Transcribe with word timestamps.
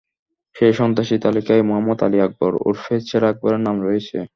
সেই 0.55 0.73
সন্ত্রাসী 0.79 1.15
তালিকায় 1.25 1.63
মোহাম্মদ 1.69 1.99
আলী 2.05 2.17
আকবর 2.21 2.51
ওরফে 2.67 2.95
ছেঁড়া 3.09 3.27
আকবরের 3.31 3.61
নাম 3.67 3.75
রয়েছে। 3.85 4.17